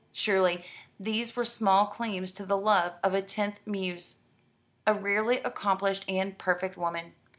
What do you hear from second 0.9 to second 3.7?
these were small claims to the love of a tenth